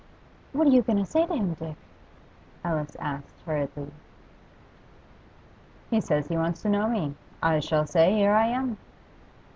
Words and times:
'What 0.51 0.65
are 0.65 0.71
you 0.71 0.81
going 0.81 0.97
to 0.97 1.05
say 1.05 1.27
to 1.27 1.33
him, 1.35 1.53
Dick?' 1.53 1.77
Alice 2.63 2.95
asked 2.99 3.35
hurriedly. 3.45 3.91
'He 5.91 6.01
says 6.01 6.25
he 6.25 6.35
wants 6.37 6.63
to 6.63 6.69
know 6.69 6.87
me. 6.89 7.13
I 7.43 7.59
shall 7.59 7.85
say, 7.85 8.13
"Here 8.15 8.33
I 8.33 8.47
am." 8.47 8.77